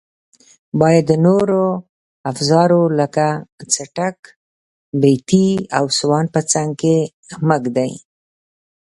[0.79, 1.63] باید د نورو
[2.31, 3.27] افزارو لکه
[3.73, 4.17] څټک،
[5.01, 6.97] بیاتي او سوان په څنګ کې
[7.47, 7.93] مه ږدئ.